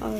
[0.00, 0.10] ああ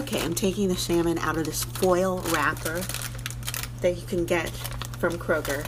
[0.00, 2.82] Okay, I'm taking the salmon out of this foil wrapper
[3.82, 4.48] that you can get
[4.98, 5.62] from Kroger.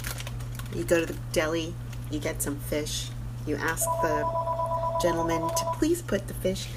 [0.75, 1.75] You go to the deli,
[2.11, 3.11] you get some fish,
[3.47, 4.27] you ask the
[5.03, 6.69] gentleman to please put the fish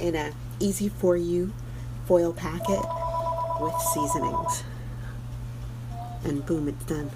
[0.00, 1.52] in a easy for you
[2.06, 2.80] foil packet
[3.60, 4.62] with seasonings.
[6.22, 7.10] And boom, it's done.